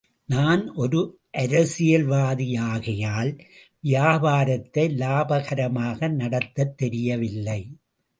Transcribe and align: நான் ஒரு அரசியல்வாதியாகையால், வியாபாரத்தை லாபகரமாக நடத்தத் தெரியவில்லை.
நான் 0.25 0.73
ஒரு 0.73 1.21
அரசியல்வாதியாகையால், 1.37 3.39
வியாபாரத்தை 3.79 4.97
லாபகரமாக 4.97 6.09
நடத்தத் 6.09 6.77
தெரியவில்லை. 6.77 7.77